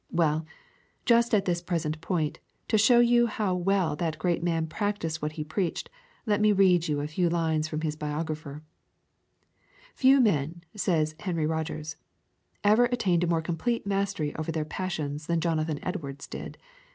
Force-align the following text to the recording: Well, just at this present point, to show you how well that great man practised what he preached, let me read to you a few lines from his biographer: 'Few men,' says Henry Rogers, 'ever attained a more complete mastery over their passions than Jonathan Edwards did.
Well, 0.09 0.47
just 1.05 1.31
at 1.35 1.45
this 1.45 1.61
present 1.61 2.01
point, 2.01 2.39
to 2.69 2.77
show 2.79 2.99
you 2.99 3.27
how 3.27 3.53
well 3.53 3.95
that 3.97 4.17
great 4.17 4.41
man 4.41 4.65
practised 4.65 5.21
what 5.21 5.33
he 5.33 5.43
preached, 5.43 5.91
let 6.25 6.41
me 6.41 6.51
read 6.51 6.81
to 6.81 6.93
you 6.93 7.01
a 7.01 7.07
few 7.07 7.29
lines 7.29 7.67
from 7.67 7.81
his 7.81 7.95
biographer: 7.95 8.63
'Few 9.93 10.19
men,' 10.19 10.63
says 10.75 11.13
Henry 11.19 11.45
Rogers, 11.45 11.97
'ever 12.63 12.85
attained 12.85 13.23
a 13.23 13.27
more 13.27 13.43
complete 13.43 13.85
mastery 13.85 14.33
over 14.37 14.51
their 14.51 14.65
passions 14.65 15.27
than 15.27 15.39
Jonathan 15.39 15.77
Edwards 15.83 16.25
did. 16.25 16.57